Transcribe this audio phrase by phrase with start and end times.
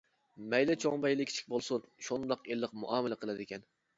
[0.53, 3.71] مەيلى چوڭ مەيلى كىچىك بولسۇن شۇنداق ئىللىق مۇئامىلە قىلىدىكەن.